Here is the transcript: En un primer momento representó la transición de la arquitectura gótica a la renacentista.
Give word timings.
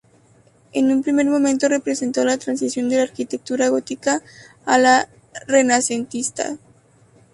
En 0.73 0.89
un 0.91 1.03
primer 1.03 1.27
momento 1.27 1.67
representó 1.67 2.25
la 2.25 2.39
transición 2.39 2.89
de 2.89 2.95
la 2.97 3.03
arquitectura 3.03 3.67
gótica 3.69 4.23
a 4.65 4.79
la 4.79 5.07
renacentista. 5.45 6.57